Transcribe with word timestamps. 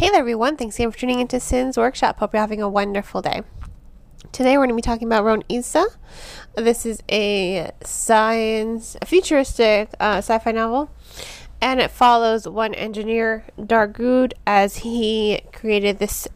Hey 0.00 0.08
there, 0.08 0.20
everyone. 0.20 0.56
Thanks 0.56 0.76
again 0.76 0.90
for 0.90 0.96
tuning 0.96 1.20
into 1.20 1.38
Sin's 1.38 1.76
Workshop. 1.76 2.20
Hope 2.20 2.32
you're 2.32 2.40
having 2.40 2.62
a 2.62 2.70
wonderful 2.70 3.20
day. 3.20 3.42
Today, 4.32 4.56
we're 4.56 4.64
going 4.64 4.70
to 4.70 4.74
be 4.74 4.80
talking 4.80 5.06
about 5.06 5.24
Ronisa. 5.24 5.84
This 6.56 6.86
is 6.86 7.02
a 7.12 7.70
science, 7.84 8.96
a 9.02 9.04
futuristic 9.04 9.90
uh, 10.00 10.22
sci 10.22 10.38
fi 10.38 10.52
novel, 10.52 10.90
and 11.60 11.80
it 11.80 11.90
follows 11.90 12.48
one 12.48 12.72
engineer, 12.72 13.44
Dargood, 13.58 14.32
as 14.46 14.78
he 14.78 15.42
created 15.52 15.98
this 15.98 16.26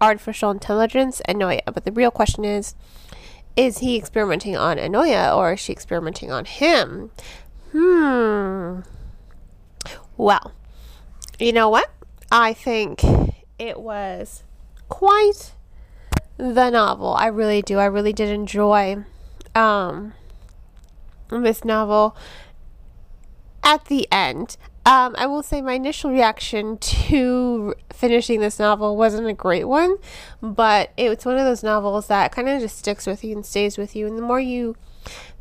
artificial 0.00 0.52
intelligence, 0.52 1.20
Anoya. 1.28 1.62
But 1.74 1.84
the 1.84 1.90
real 1.90 2.12
question 2.12 2.44
is 2.44 2.76
is 3.56 3.78
he 3.78 3.96
experimenting 3.96 4.56
on 4.56 4.76
Anoya 4.76 5.36
or 5.36 5.54
is 5.54 5.60
she 5.60 5.72
experimenting 5.72 6.30
on 6.30 6.44
him? 6.44 7.10
Hmm. 7.72 8.82
Well, 10.16 10.52
you 11.40 11.52
know 11.52 11.68
what? 11.68 11.90
I 12.34 12.54
think 12.54 13.04
it 13.58 13.78
was 13.78 14.42
quite 14.88 15.52
the 16.38 16.70
novel. 16.70 17.12
I 17.12 17.26
really 17.26 17.60
do. 17.60 17.78
I 17.78 17.84
really 17.84 18.14
did 18.14 18.30
enjoy 18.30 19.04
um, 19.54 20.14
this 21.28 21.62
novel 21.62 22.16
at 23.62 23.84
the 23.84 24.08
end. 24.10 24.56
Um, 24.86 25.14
I 25.18 25.26
will 25.26 25.42
say 25.42 25.60
my 25.60 25.74
initial 25.74 26.10
reaction 26.10 26.78
to 26.78 27.74
finishing 27.92 28.40
this 28.40 28.58
novel 28.58 28.96
wasn't 28.96 29.28
a 29.28 29.34
great 29.34 29.64
one, 29.64 29.98
but 30.40 30.90
it's 30.96 31.26
one 31.26 31.36
of 31.36 31.44
those 31.44 31.62
novels 31.62 32.06
that 32.06 32.32
kind 32.32 32.48
of 32.48 32.62
just 32.62 32.78
sticks 32.78 33.06
with 33.06 33.22
you 33.22 33.36
and 33.36 33.44
stays 33.44 33.76
with 33.76 33.94
you. 33.94 34.06
And 34.06 34.16
the 34.16 34.22
more 34.22 34.40
you 34.40 34.74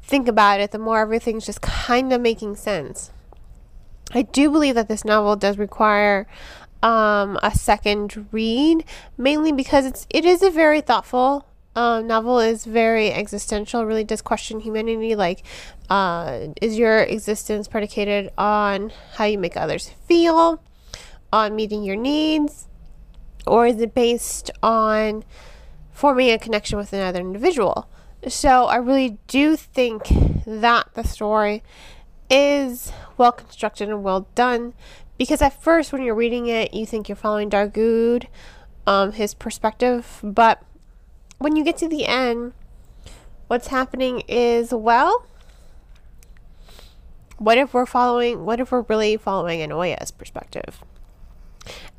think 0.03 0.27
about 0.27 0.59
it, 0.59 0.71
the 0.71 0.77
more 0.77 0.99
everything's 0.99 1.45
just 1.45 1.61
kind 1.61 2.11
of 2.11 2.19
making 2.19 2.57
sense. 2.57 3.11
I 4.13 4.23
do 4.23 4.51
believe 4.51 4.75
that 4.75 4.89
this 4.89 5.05
novel 5.05 5.35
does 5.37 5.57
require 5.57 6.27
um, 6.83 7.37
a 7.43 7.51
second 7.55 8.27
read, 8.31 8.83
mainly 9.17 9.51
because 9.51 9.85
it's 9.85 10.07
it 10.09 10.25
is 10.25 10.41
a 10.41 10.49
very 10.49 10.81
thoughtful 10.81 11.45
um, 11.75 12.07
novel. 12.07 12.39
is 12.39 12.65
very 12.65 13.11
existential. 13.11 13.85
Really 13.85 14.03
does 14.03 14.21
question 14.21 14.59
humanity. 14.59 15.15
Like, 15.15 15.43
uh, 15.89 16.47
is 16.61 16.77
your 16.77 17.03
existence 17.03 17.67
predicated 17.67 18.31
on 18.37 18.91
how 19.13 19.25
you 19.25 19.37
make 19.37 19.55
others 19.55 19.89
feel, 20.07 20.63
on 21.31 21.55
meeting 21.55 21.83
your 21.83 21.95
needs, 21.95 22.67
or 23.47 23.67
is 23.67 23.79
it 23.81 23.93
based 23.93 24.51
on 24.61 25.23
forming 25.91 26.29
a 26.31 26.39
connection 26.39 26.77
with 26.77 26.93
another 26.93 27.19
individual? 27.19 27.89
So 28.27 28.65
I 28.65 28.75
really 28.75 29.17
do 29.27 29.55
think 29.55 30.07
that 30.45 30.89
the 30.93 31.03
story 31.03 31.63
is 32.29 32.91
well 33.17 33.31
constructed 33.31 33.89
and 33.89 34.03
well 34.03 34.27
done 34.35 34.73
because 35.21 35.39
at 35.39 35.61
first 35.61 35.93
when 35.93 36.01
you're 36.01 36.15
reading 36.15 36.47
it 36.47 36.73
you 36.73 36.83
think 36.83 37.07
you're 37.07 37.15
following 37.15 37.47
Dargood 37.47 38.25
um, 38.87 39.11
his 39.11 39.35
perspective 39.35 40.19
but 40.23 40.63
when 41.37 41.55
you 41.55 41.63
get 41.63 41.77
to 41.77 41.87
the 41.87 42.07
end 42.07 42.53
what's 43.45 43.67
happening 43.67 44.21
is 44.27 44.73
well 44.73 45.27
what 47.41 47.57
if 47.57 47.73
we're 47.73 47.87
following 47.87 48.45
what 48.45 48.59
if 48.59 48.71
we're 48.71 48.81
really 48.81 49.17
following 49.17 49.61
Anoya's 49.61 50.11
perspective? 50.11 50.83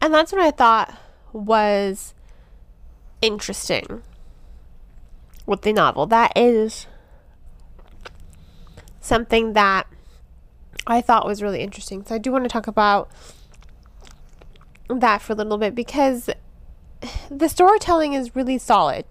And 0.01 0.15
that's 0.15 0.31
what 0.31 0.41
I 0.41 0.53
thought 0.53 0.95
was 1.33 2.15
interesting 3.21 4.03
with 5.45 5.63
the 5.63 5.73
novel. 5.73 6.07
That 6.07 6.33
is 6.37 6.87
something 9.01 9.55
that 9.55 9.89
I 10.87 11.01
thought 11.01 11.27
was 11.27 11.43
really 11.43 11.61
interesting. 11.61 12.05
So 12.05 12.15
I 12.15 12.19
do 12.19 12.33
want 12.33 12.45
to 12.45 12.51
talk 12.51 12.67
about 12.67 13.11
that 14.89 15.23
for 15.23 15.33
a 15.33 15.37
little 15.37 15.59
bit 15.59 15.75
because 15.75 16.29
the 17.31 17.49
storytelling 17.49 18.15
is 18.15 18.37
really 18.37 18.59
solid. 18.59 19.05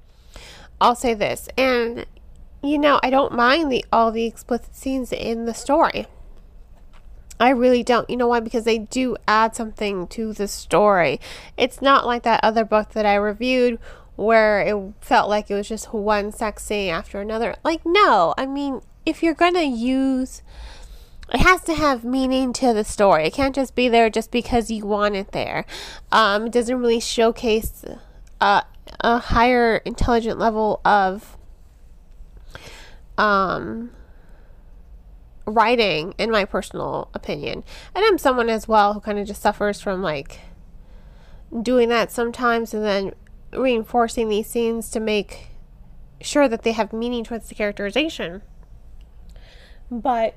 I'll 0.80 0.96
say 0.96 1.14
this. 1.14 1.48
And 1.58 2.06
you 2.64 2.78
know, 2.78 3.00
I 3.02 3.10
don't 3.10 3.34
mind 3.34 3.72
the 3.72 3.86
all 3.92 4.12
the 4.12 4.26
explicit 4.26 4.76
scenes 4.76 5.12
in 5.12 5.46
the 5.46 5.54
story. 5.54 6.08
I 7.40 7.50
really 7.50 7.82
don't. 7.82 8.08
You 8.08 8.18
know 8.18 8.28
why? 8.28 8.40
Because 8.40 8.66
they 8.66 8.78
do 8.78 9.18
add 9.28 9.56
something 9.56 10.06
to 10.10 10.32
the 10.32 10.48
story. 10.48 11.20
It's 11.58 11.82
not 11.82 12.06
like 12.06 12.22
that 12.24 12.40
other 12.44 12.64
book 12.64 12.92
that 12.92 13.06
I 13.06 13.16
reviewed 13.16 13.80
where 14.16 14.62
it 14.62 14.94
felt 15.02 15.28
like 15.28 15.50
it 15.50 15.56
was 15.56 15.68
just 15.68 15.92
one 15.92 16.32
sex 16.32 16.64
scene 16.64 16.92
after 16.92 17.20
another. 17.20 17.56
Like, 17.64 17.82
no. 17.84 18.36
I 18.38 18.46
mean, 18.46 18.82
if 19.08 19.24
you're 19.24 19.34
going 19.34 19.56
to 19.56 19.64
use 19.64 20.44
it 21.32 21.40
has 21.40 21.62
to 21.62 21.74
have 21.74 22.04
meaning 22.04 22.52
to 22.54 22.74
the 22.74 22.84
story. 22.84 23.26
It 23.26 23.34
can't 23.34 23.56
just 23.56 23.76
be 23.76 23.88
there 23.88 24.10
just 24.10 24.32
because 24.32 24.70
you 24.70 24.86
want 24.86 25.16
it 25.16 25.32
there. 25.32 25.66
Um, 26.12 26.48
it 26.48 26.52
doesn't 26.52 26.78
really 26.78 27.00
showcase 27.00 27.86
uh, 28.42 28.62
a 29.00 29.18
higher 29.20 29.78
intelligent 29.78 30.40
level 30.40 30.82
of 30.84 31.38
um, 33.18 33.92
writing, 35.46 36.14
in 36.18 36.32
my 36.32 36.44
personal 36.44 37.10
opinion. 37.14 37.64
And 37.96 38.04
I'm 38.06 38.18
someone 38.18 38.50
as 38.50 38.68
well 38.68 38.94
who 38.94 39.00
kind 39.00 39.20
of 39.20 39.28
just 39.28 39.42
suffers 39.42 39.80
from 39.80 40.02
like 40.02 40.40
doing 41.62 41.90
that 41.90 42.12
sometimes 42.12 42.74
and 42.74 42.84
then 42.84 43.14
reinforcing 43.54 44.30
these 44.30 44.48
scenes 44.48 44.90
to 44.92 45.00
make 45.00 45.50
sure 46.22 46.48
that 46.48 46.64
they 46.64 46.72
have 46.74 46.94
meaning 46.94 47.24
towards 47.24 47.50
the 47.50 47.56
characterization. 47.56 48.42
But 49.90 50.36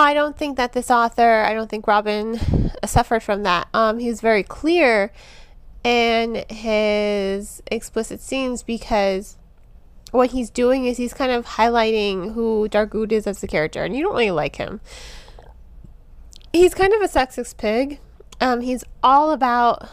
I 0.00 0.14
don't 0.14 0.38
think 0.38 0.56
that 0.58 0.74
this 0.74 0.92
author, 0.92 1.42
I 1.42 1.52
don't 1.54 1.68
think 1.68 1.88
Robin 1.88 2.38
suffered 2.86 3.20
from 3.20 3.42
that. 3.42 3.66
Um, 3.74 3.98
he 3.98 4.08
was 4.08 4.20
very 4.20 4.44
clear 4.44 5.12
in 5.82 6.44
his 6.48 7.60
explicit 7.66 8.20
scenes 8.20 8.62
because 8.62 9.36
what 10.12 10.30
he's 10.30 10.50
doing 10.50 10.84
is 10.84 10.98
he's 10.98 11.12
kind 11.12 11.32
of 11.32 11.44
highlighting 11.44 12.34
who 12.34 12.68
Dargood 12.70 13.10
is 13.10 13.26
as 13.26 13.42
a 13.42 13.48
character, 13.48 13.82
and 13.82 13.96
you 13.96 14.04
don't 14.04 14.12
really 14.12 14.30
like 14.30 14.54
him. 14.54 14.80
He's 16.52 16.74
kind 16.74 16.92
of 16.92 17.02
a 17.02 17.08
sexist 17.08 17.56
pig. 17.56 17.98
Um, 18.40 18.60
he's 18.60 18.84
all 19.02 19.32
about 19.32 19.88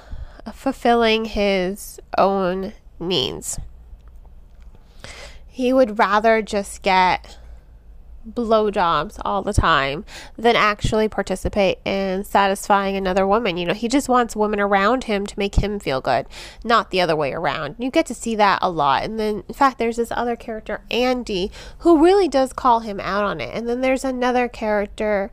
fulfilling 0.53 1.25
his 1.25 1.99
own 2.16 2.73
needs. 2.99 3.59
He 5.47 5.73
would 5.73 5.97
rather 5.97 6.43
just 6.43 6.83
get 6.83 7.39
blowjobs 8.30 9.19
all 9.24 9.41
the 9.41 9.53
time 9.53 10.06
than 10.38 10.56
actually 10.56 11.08
participate 11.08 11.80
in 11.86 12.24
satisfying 12.24 12.96
another 12.96 13.28
woman. 13.28 13.58
You 13.58 13.66
know, 13.66 13.74
he 13.74 13.88
just 13.88 14.09
wants 14.09 14.36
women 14.36 14.59
around 14.59 15.06
him 15.06 15.25
to 15.25 15.40
make 15.40 15.56
him 15.56 15.80
feel 15.80 16.02
good, 16.02 16.25
not 16.64 16.91
the 16.91 17.02
other 17.02 17.16
way 17.16 17.34
around. 17.34 17.75
You 17.80 17.91
get 17.91 18.06
to 18.08 18.14
see 18.14 18.35
that 18.35 18.59
a 18.62 18.69
lot. 18.69 19.03
And 19.03 19.19
then, 19.19 19.44
in 19.47 19.53
fact, 19.53 19.78
there's 19.78 19.97
this 19.97 20.12
other 20.12 20.35
character, 20.35 20.81
Andy, 20.90 21.52
who 21.80 22.03
really 22.03 22.28
does 22.28 22.53
call 22.53 22.81
him 22.81 23.00
out 23.00 23.24
on 23.24 23.41
it. 23.41 23.53
And 23.53 23.68
then 23.68 23.81
there's 23.81 24.03
another 24.03 24.47
character 24.47 25.31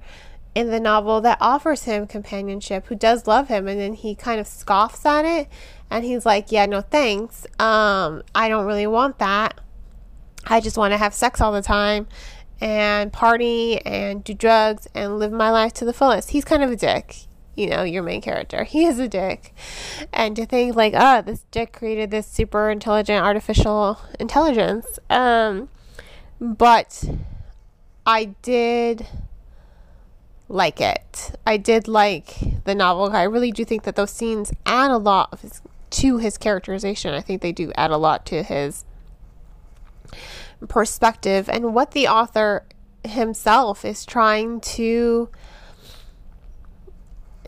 in 0.55 0.71
the 0.71 0.81
novel 0.81 1.21
that 1.23 1.39
offers 1.41 1.85
him 1.85 2.07
companionship 2.07 2.87
who 2.87 2.95
does 2.95 3.27
love 3.27 3.49
him 3.49 3.67
and 3.67 3.81
then 3.81 3.95
he 3.95 4.15
kind 4.15 4.39
of 4.39 4.47
scoffs 4.47 5.07
at 5.07 5.25
it 5.25 5.49
and 5.91 6.05
he's 6.05 6.27
like 6.27 6.53
yeah 6.53 6.67
no 6.67 6.81
thanks 6.81 7.47
um 7.59 8.23
i 8.35 8.49
don't 8.49 8.67
really 8.67 8.87
want 8.87 9.19
that 9.19 9.59
i 10.47 10.61
just 10.61 10.77
want 10.77 10.93
to 10.93 10.99
have 10.99 11.15
sex 11.15 11.41
all 11.41 11.53
the 11.53 11.63
time 11.63 12.07
and 12.63 13.13
party 13.13 13.85
and 13.85 14.23
do 14.23 14.33
drugs 14.33 14.87
and 14.95 15.19
live 15.19 15.33
my 15.33 15.51
life 15.51 15.73
to 15.73 15.85
the 15.85 15.93
fullest. 15.93 16.31
He's 16.31 16.45
kind 16.45 16.63
of 16.63 16.71
a 16.71 16.77
dick, 16.77 17.27
you 17.57 17.67
know, 17.67 17.83
your 17.83 18.05
main 18.05 18.23
character. 18.23 18.63
He 18.73 18.85
is 18.85 19.01
a 19.01 19.09
dick. 19.09 19.53
And 20.13 20.37
to 20.37 20.47
think 20.47 20.77
like, 20.77 20.95
oh, 20.97 21.23
this 21.23 21.45
dick 21.51 21.73
created 21.73 22.13
this 22.13 22.29
super 22.29 22.71
intelligent 22.71 23.25
artificial 23.25 23.99
intelligence. 24.21 25.01
Um 25.11 25.69
but 26.41 27.05
I 28.07 28.27
did 28.43 29.09
like 30.49 30.81
it. 30.81 31.33
I 31.45 31.57
did 31.57 31.89
like 31.89 32.63
the 32.65 32.77
novel. 32.77 33.11
I 33.11 33.25
really 33.25 33.51
do 33.51 33.65
think 33.65 33.83
that 33.83 33.97
those 33.97 34.11
scenes 34.13 34.53
add 34.67 34.93
a 34.93 34.99
lot 34.99 35.37
his, 35.41 35.61
to 35.91 36.19
his 36.19 36.39
characterization. 36.39 37.13
I 37.13 37.23
think 37.23 37.43
they 37.43 37.53
do 37.53 37.73
add 37.77 37.91
a 37.91 37.97
lot 37.97 38.25
to 38.27 38.45
his 38.45 38.85
perspective 40.69 41.49
and 41.49 41.75
what 41.75 41.93
the 41.93 42.09
author 42.09 42.65
himself 43.05 43.85
is 43.85 44.05
trying 44.07 44.61
to 44.61 45.29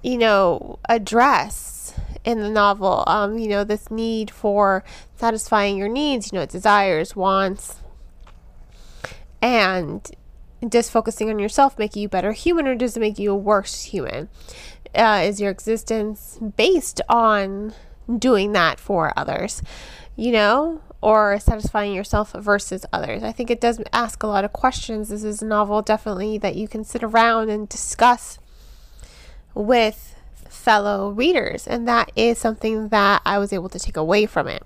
you 0.02 0.18
know 0.18 0.78
address 0.88 1.94
in 2.24 2.40
the 2.40 2.50
novel. 2.50 3.04
Um 3.06 3.38
you 3.38 3.48
know 3.48 3.64
this 3.64 3.90
need 3.90 4.30
for 4.30 4.84
satisfying 5.16 5.76
your 5.76 5.88
needs 5.88 6.32
you 6.32 6.38
know 6.38 6.46
desires 6.46 7.14
wants 7.14 7.80
and 9.40 10.10
does 10.68 10.88
focusing 10.88 11.28
on 11.28 11.38
yourself 11.38 11.78
make 11.78 11.94
you 11.94 12.06
a 12.06 12.08
better 12.08 12.32
human 12.32 12.66
or 12.66 12.74
does 12.74 12.96
it 12.96 13.00
make 13.00 13.18
you 13.18 13.32
a 13.32 13.36
worse 13.36 13.82
human? 13.82 14.28
Uh, 14.94 15.22
is 15.24 15.40
your 15.40 15.50
existence 15.50 16.38
based 16.56 17.00
on 17.08 17.74
doing 18.18 18.52
that 18.52 18.80
for 18.80 19.12
others? 19.16 19.60
You 20.16 20.32
know 20.32 20.80
or 21.04 21.38
satisfying 21.38 21.92
yourself 21.92 22.32
versus 22.32 22.86
others. 22.90 23.22
I 23.22 23.30
think 23.30 23.50
it 23.50 23.60
does 23.60 23.78
ask 23.92 24.22
a 24.22 24.26
lot 24.26 24.42
of 24.42 24.54
questions. 24.54 25.10
This 25.10 25.22
is 25.22 25.42
a 25.42 25.46
novel 25.46 25.82
definitely 25.82 26.38
that 26.38 26.56
you 26.56 26.66
can 26.66 26.82
sit 26.82 27.02
around 27.02 27.50
and 27.50 27.68
discuss 27.68 28.38
with 29.52 30.16
fellow 30.48 31.10
readers. 31.10 31.66
And 31.66 31.86
that 31.86 32.10
is 32.16 32.38
something 32.38 32.88
that 32.88 33.20
I 33.26 33.36
was 33.36 33.52
able 33.52 33.68
to 33.68 33.78
take 33.78 33.98
away 33.98 34.24
from 34.24 34.48
it. 34.48 34.62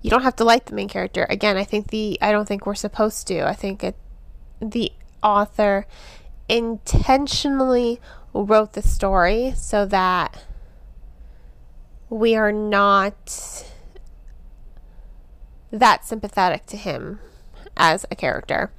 You 0.00 0.10
don't 0.10 0.22
have 0.22 0.36
to 0.36 0.44
like 0.44 0.66
the 0.66 0.76
main 0.76 0.88
character. 0.88 1.26
Again, 1.28 1.56
I 1.56 1.64
think 1.64 1.88
the 1.88 2.16
I 2.22 2.30
don't 2.30 2.46
think 2.46 2.64
we're 2.64 2.76
supposed 2.76 3.26
to. 3.26 3.40
I 3.40 3.54
think 3.54 3.82
it 3.82 3.96
the 4.60 4.92
author 5.24 5.88
intentionally 6.48 8.00
wrote 8.32 8.74
the 8.74 8.82
story 8.82 9.54
so 9.56 9.86
that 9.86 10.44
we 12.08 12.36
are 12.36 12.52
not 12.52 13.63
that 15.74 16.04
sympathetic 16.04 16.66
to 16.66 16.76
him 16.76 17.18
as 17.76 18.06
a 18.10 18.16
character. 18.16 18.70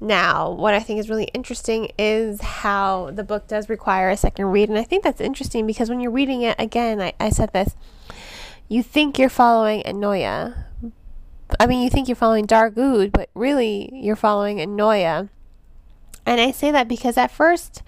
Now, 0.00 0.50
what 0.50 0.74
I 0.74 0.80
think 0.80 1.00
is 1.00 1.10
really 1.10 1.28
interesting 1.34 1.90
is 1.98 2.40
how 2.40 3.10
the 3.10 3.24
book 3.24 3.48
does 3.48 3.68
require 3.68 4.10
a 4.10 4.16
second 4.16 4.46
read. 4.46 4.68
And 4.68 4.78
I 4.78 4.84
think 4.84 5.02
that's 5.02 5.20
interesting 5.20 5.66
because 5.66 5.90
when 5.90 5.98
you're 5.98 6.12
reading 6.12 6.42
it, 6.42 6.54
again, 6.58 7.00
I, 7.00 7.14
I 7.18 7.30
said 7.30 7.52
this, 7.52 7.74
you 8.68 8.82
think 8.82 9.18
you're 9.18 9.28
following 9.28 9.82
Anoya. 9.82 10.64
I 11.58 11.66
mean, 11.66 11.82
you 11.82 11.90
think 11.90 12.06
you're 12.06 12.14
following 12.14 12.46
Dargood, 12.46 13.10
but 13.10 13.28
really 13.34 13.90
you're 13.92 14.14
following 14.14 14.58
Anoya. 14.58 15.30
And 16.24 16.40
I 16.40 16.52
say 16.52 16.70
that 16.70 16.86
because 16.86 17.16
at 17.16 17.30
first, 17.30 17.82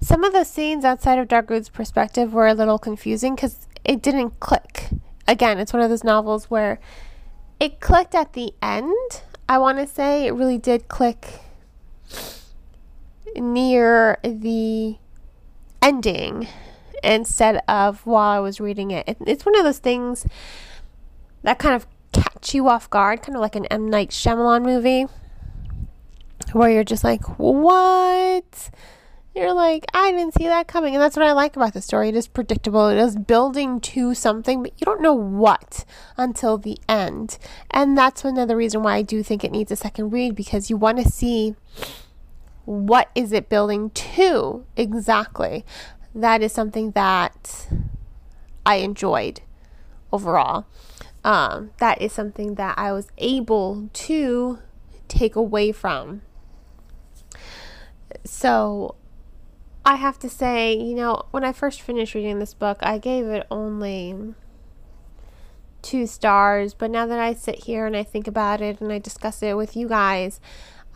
some 0.00 0.22
of 0.22 0.32
the 0.32 0.44
scenes 0.44 0.84
outside 0.84 1.18
of 1.18 1.28
Dargood's 1.28 1.70
perspective 1.70 2.32
were 2.32 2.46
a 2.46 2.54
little 2.54 2.78
confusing 2.78 3.34
because 3.34 3.66
it 3.84 4.02
didn't 4.02 4.38
click. 4.38 4.90
Again, 5.26 5.58
it's 5.58 5.72
one 5.72 5.82
of 5.82 5.90
those 5.90 6.04
novels 6.04 6.50
where 6.50 6.78
it 7.60 7.80
clicked 7.80 8.14
at 8.14 8.32
the 8.34 8.52
end. 8.62 9.22
I 9.48 9.58
want 9.58 9.78
to 9.78 9.86
say 9.86 10.26
it 10.26 10.32
really 10.32 10.58
did 10.58 10.88
click 10.88 11.40
near 13.34 14.18
the 14.22 14.96
ending 15.82 16.48
instead 17.02 17.62
of 17.68 18.04
while 18.06 18.30
I 18.30 18.40
was 18.40 18.60
reading 18.60 18.90
it. 18.90 19.08
it. 19.08 19.18
It's 19.26 19.46
one 19.46 19.56
of 19.56 19.64
those 19.64 19.78
things 19.78 20.26
that 21.42 21.58
kind 21.58 21.74
of 21.74 21.86
catch 22.12 22.54
you 22.54 22.68
off 22.68 22.90
guard, 22.90 23.22
kind 23.22 23.36
of 23.36 23.40
like 23.40 23.56
an 23.56 23.66
M. 23.66 23.88
Night 23.88 24.10
Shyamalan 24.10 24.62
movie, 24.64 25.06
where 26.52 26.70
you're 26.70 26.84
just 26.84 27.04
like, 27.04 27.38
what? 27.38 28.70
You're 29.36 29.52
like, 29.52 29.84
I 29.92 30.12
didn't 30.12 30.32
see 30.32 30.46
that 30.46 30.66
coming. 30.66 30.94
And 30.94 31.02
that's 31.02 31.14
what 31.14 31.26
I 31.26 31.32
like 31.32 31.56
about 31.56 31.74
the 31.74 31.82
story. 31.82 32.08
It 32.08 32.16
is 32.16 32.26
predictable, 32.26 32.88
it 32.88 32.96
is 32.96 33.16
building 33.16 33.80
to 33.80 34.14
something, 34.14 34.62
but 34.62 34.72
you 34.78 34.86
don't 34.86 35.02
know 35.02 35.12
what 35.12 35.84
until 36.16 36.56
the 36.56 36.78
end. 36.88 37.36
And 37.70 37.98
that's 37.98 38.24
another 38.24 38.56
reason 38.56 38.82
why 38.82 38.96
I 38.96 39.02
do 39.02 39.22
think 39.22 39.44
it 39.44 39.52
needs 39.52 39.70
a 39.70 39.76
second 39.76 40.10
read 40.10 40.34
because 40.34 40.70
you 40.70 40.78
want 40.78 40.96
to 40.98 41.08
see 41.10 41.54
what 42.64 43.10
is 43.14 43.30
it 43.30 43.50
building 43.50 43.90
to 43.90 44.64
exactly. 44.74 45.66
That 46.14 46.42
is 46.42 46.52
something 46.52 46.92
that 46.92 47.68
I 48.64 48.76
enjoyed 48.76 49.42
overall. 50.14 50.64
Um, 51.24 51.72
that 51.76 52.00
is 52.00 52.10
something 52.10 52.54
that 52.54 52.78
I 52.78 52.90
was 52.90 53.08
able 53.18 53.90
to 53.92 54.60
take 55.08 55.36
away 55.36 55.72
from. 55.72 56.22
So 58.24 58.94
I 59.86 59.94
have 59.94 60.18
to 60.18 60.28
say, 60.28 60.74
you 60.74 60.96
know, 60.96 61.22
when 61.30 61.44
I 61.44 61.52
first 61.52 61.80
finished 61.80 62.14
reading 62.14 62.40
this 62.40 62.54
book, 62.54 62.78
I 62.82 62.98
gave 62.98 63.26
it 63.26 63.46
only 63.52 64.34
two 65.80 66.08
stars. 66.08 66.74
But 66.74 66.90
now 66.90 67.06
that 67.06 67.20
I 67.20 67.34
sit 67.34 67.64
here 67.64 67.86
and 67.86 67.96
I 67.96 68.02
think 68.02 68.26
about 68.26 68.60
it 68.60 68.80
and 68.80 68.92
I 68.92 68.98
discuss 68.98 69.44
it 69.44 69.56
with 69.56 69.76
you 69.76 69.86
guys, 69.86 70.40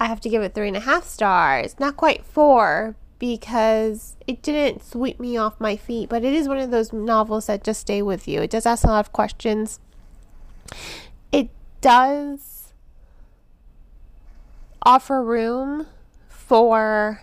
I 0.01 0.07
have 0.07 0.21
to 0.23 0.29
give 0.29 0.43
it 0.43 0.55
three 0.55 0.67
and 0.67 0.77
a 0.77 0.81
half 0.81 1.05
stars. 1.05 1.77
Not 1.79 1.97
quite 1.97 2.25
four, 2.25 2.97
because 3.21 4.17
it 4.27 4.43
didn't 4.43 4.83
sweep 4.83 5.21
me 5.21 5.37
off 5.37 5.61
my 5.61 5.77
feet, 5.77 6.09
but 6.09 6.25
it 6.25 6.33
is 6.33 6.49
one 6.49 6.59
of 6.59 6.73
those 6.73 6.93
novels 6.93 7.47
that 7.47 7.63
just 7.63 7.83
stay 7.83 8.03
with 8.03 8.27
you. 8.27 8.43
It 8.43 8.51
does 8.51 8.67
ask 8.67 8.83
a 8.83 8.89
lot 8.89 9.07
of 9.07 9.13
questions. 9.13 9.79
It 11.31 11.51
does 11.81 12.73
offer 14.83 15.23
room 15.23 15.87
for 16.29 17.21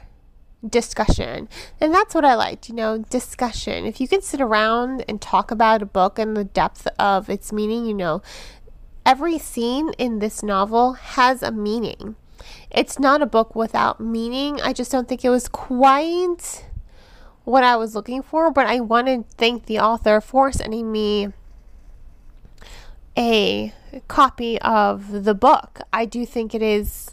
discussion. 0.69 1.49
And 1.79 1.93
that's 1.93 2.13
what 2.13 2.25
I 2.25 2.35
liked, 2.35 2.69
you 2.69 2.75
know, 2.75 2.99
discussion. 3.09 3.85
If 3.85 3.99
you 4.01 4.07
can 4.07 4.21
sit 4.21 4.41
around 4.41 5.03
and 5.07 5.21
talk 5.21 5.51
about 5.51 5.81
a 5.81 5.85
book 5.85 6.19
and 6.19 6.35
the 6.35 6.43
depth 6.43 6.87
of 6.99 7.29
its 7.29 7.51
meaning, 7.51 7.85
you 7.85 7.93
know, 7.93 8.21
every 9.05 9.37
scene 9.37 9.91
in 9.97 10.19
this 10.19 10.43
novel 10.43 10.93
has 10.93 11.41
a 11.41 11.51
meaning. 11.51 12.15
It's 12.69 12.99
not 12.99 13.21
a 13.21 13.25
book 13.25 13.55
without 13.55 13.99
meaning. 13.99 14.61
I 14.61 14.73
just 14.73 14.91
don't 14.91 15.07
think 15.07 15.23
it 15.23 15.29
was 15.29 15.47
quite 15.47 16.65
what 17.43 17.63
I 17.63 17.77
was 17.77 17.95
looking 17.95 18.21
for, 18.21 18.51
but 18.51 18.67
I 18.67 18.81
want 18.81 19.07
to 19.07 19.23
thank 19.37 19.65
the 19.65 19.79
author 19.79 20.19
for 20.19 20.51
sending 20.51 20.91
me 20.91 21.29
a 23.17 23.73
copy 24.07 24.59
of 24.61 25.23
the 25.23 25.33
book. 25.33 25.79
I 25.93 26.05
do 26.05 26.25
think 26.25 26.53
it 26.53 26.61
is 26.61 27.11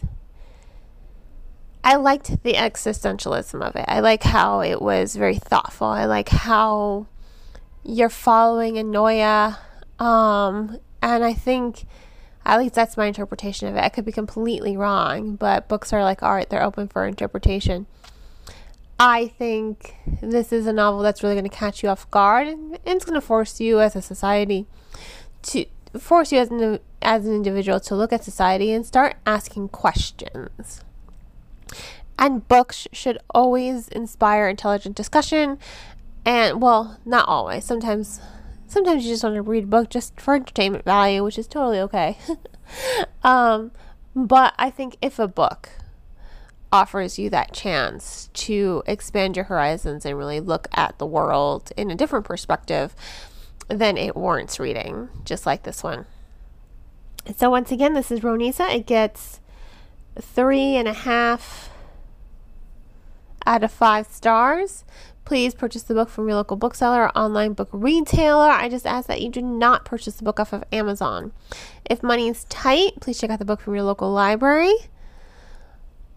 I 1.87 1.97
liked 1.97 2.43
the 2.43 2.55
existentialism 2.55 3.61
of 3.61 3.77
it. 3.77 3.85
I 3.87 4.01
like 4.01 4.23
how 4.23 4.61
it 4.61 4.81
was 4.81 5.17
very 5.17 5.35
thoughtful. 5.35 5.87
I 5.87 6.07
like 6.07 6.31
how 6.31 7.07
you're 7.85 8.09
following 8.09 8.77
Anoya. 8.77 9.59
Um, 9.99 10.79
and 11.03 11.23
I 11.23 11.35
think, 11.35 11.85
at 12.47 12.59
least 12.59 12.75
that's 12.75 12.97
my 12.97 13.05
interpretation 13.05 13.69
of 13.69 13.77
it. 13.77 13.85
I 13.85 13.91
could 13.91 14.07
be 14.07 14.13
completely 14.13 14.79
wrong, 14.79 15.37
but 15.37 15.69
books 15.69 15.93
are 15.93 16.03
like 16.03 16.23
art, 16.23 16.49
they're 16.49 16.63
open 16.63 16.89
for 16.89 17.07
interpretation. 17.07 17.87
I 18.99 19.29
think 19.29 19.95
this 20.23 20.55
is 20.55 20.67
a 20.67 20.73
novel 20.73 21.03
that's 21.03 21.23
really 21.23 21.35
going 21.35 21.45
to 21.45 21.55
catch 21.55 21.83
you 21.83 21.91
off 21.91 22.11
guard 22.11 22.47
and 22.47 22.79
it's 22.87 23.05
going 23.05 23.21
to 23.21 23.21
force 23.21 23.61
you 23.61 23.81
as 23.81 23.95
a 23.95 24.01
society 24.01 24.67
to 25.43 25.67
force 25.99 26.33
you 26.33 26.39
as 26.39 26.49
an, 26.49 26.79
as 27.03 27.27
an 27.27 27.35
individual 27.35 27.79
to 27.81 27.95
look 27.95 28.11
at 28.11 28.25
society 28.25 28.73
and 28.73 28.87
start 28.87 29.17
asking 29.27 29.69
questions. 29.69 30.81
And 32.19 32.47
books 32.47 32.87
should 32.93 33.19
always 33.31 33.89
inspire 33.89 34.49
intelligent 34.49 34.97
discussion. 34.97 35.59
And 36.25 36.63
well, 36.63 36.99
not 37.05 37.29
always. 37.29 37.65
Sometimes 37.65 38.21
sometimes 38.67 39.05
you 39.05 39.13
just 39.13 39.25
want 39.25 39.37
to 39.37 39.43
read 39.43 39.65
a 39.65 39.69
book 39.69 39.91
just 39.91 40.21
for 40.21 40.35
entertainment 40.35 40.85
value, 40.85 41.23
which 41.23 41.39
is 41.39 41.47
totally 41.47 41.81
okay. 41.81 42.19
um, 43.23 43.73
but 44.15 44.55
I 44.59 44.71
think 44.71 44.97
if 45.03 45.19
a 45.19 45.29
book 45.29 45.71
offers 46.73 47.19
you 47.19 47.31
that 47.31 47.53
chance 47.53 48.29
to 48.35 48.83
expand 48.87 49.37
your 49.37 49.45
horizons 49.45 50.05
and 50.05 50.19
really 50.19 50.41
look 50.41 50.67
at 50.73 50.99
the 50.99 51.07
world 51.07 51.71
in 51.77 51.91
a 51.91 51.95
different 51.95 52.25
perspective, 52.25 52.97
then 53.69 53.97
it 53.97 54.17
warrants 54.17 54.59
reading, 54.59 55.09
just 55.25 55.47
like 55.47 55.63
this 55.63 55.83
one. 55.83 56.07
So 57.37 57.49
once 57.49 57.71
again, 57.71 57.95
this 57.95 58.11
is 58.11 58.21
Ronisa. 58.21 58.75
It 58.75 58.87
gets 58.87 59.41
three 60.21 60.77
and 60.77 60.89
a 60.89 60.93
half 60.93 61.71
out 63.47 63.63
of 63.63 63.73
five 63.73 64.07
stars. 64.07 64.85
Please 65.25 65.55
purchase 65.55 65.83
the 65.83 65.95
book 65.95 66.11
from 66.11 66.29
your 66.29 66.37
local 66.37 66.57
bookseller 66.57 67.05
or 67.05 67.19
online 67.19 67.55
book 67.55 67.71
retailer. 67.73 68.51
I 68.51 68.69
just 68.69 68.87
ask 68.87 69.09
that 69.09 69.23
you 69.23 69.31
do 69.31 69.41
not 69.41 69.85
purchase 69.85 70.17
the 70.17 70.25
book 70.25 70.39
off 70.39 70.53
of 70.53 70.65
Amazon. 70.71 71.33
If 71.89 72.03
money 72.03 72.29
is 72.29 72.45
tight, 72.45 73.01
please 73.01 73.19
check 73.19 73.31
out 73.31 73.39
the 73.39 73.45
book 73.45 73.61
from 73.61 73.75
your 73.75 73.85
local 73.85 74.11
library. 74.13 74.75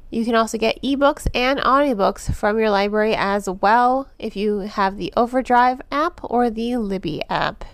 You 0.09 0.23
can 0.23 0.35
also 0.35 0.57
get 0.57 0.81
ebooks 0.81 1.27
and 1.33 1.59
audiobooks 1.59 2.33
from 2.33 2.59
your 2.59 2.69
library 2.69 3.13
as 3.15 3.49
well 3.49 4.09
if 4.17 4.35
you 4.35 4.59
have 4.59 4.97
the 4.97 5.13
Overdrive 5.17 5.81
app 5.91 6.21
or 6.23 6.49
the 6.49 6.77
Libby 6.77 7.21
app. 7.29 7.65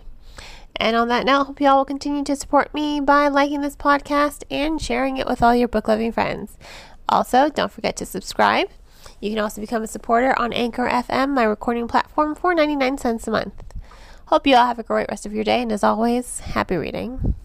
And 0.76 0.96
on 0.96 1.08
that 1.10 1.26
note, 1.26 1.46
hope 1.46 1.62
you 1.62 1.68
all 1.68 1.78
will 1.78 1.86
continue 1.86 2.24
to 2.24 2.36
support 2.36 2.74
me 2.74 3.00
by 3.00 3.28
liking 3.28 3.62
this 3.62 3.76
podcast 3.76 4.44
and 4.50 4.82
sharing 4.82 5.18
it 5.18 5.28
with 5.28 5.42
all 5.42 5.56
your 5.56 5.68
book 5.68 5.88
loving 5.88 6.12
friends. 6.12 6.58
Also, 7.08 7.50
don't 7.50 7.72
forget 7.72 7.96
to 7.98 8.06
subscribe. 8.06 8.70
You 9.20 9.30
can 9.30 9.40
also 9.40 9.62
become 9.62 9.84
a 9.84 9.88
supporter 9.88 10.38
on 10.40 10.52
Anchor 10.52 10.88
FM, 10.88 11.30
my 11.30 11.44
recording 11.44 11.88
platform, 11.88 12.36
for 12.36 12.54
99 12.54 12.98
cents 12.98 13.28
a 13.28 13.32
month. 13.32 13.64
Hope 14.28 14.48
you 14.48 14.56
all 14.56 14.66
have 14.66 14.80
a 14.80 14.84
great 14.84 15.08
rest 15.10 15.26
of 15.26 15.34
your 15.34 15.44
day, 15.44 15.62
and 15.62 15.72
as 15.72 15.84
always, 15.84 16.40
happy 16.40 16.76
reading. 16.76 17.36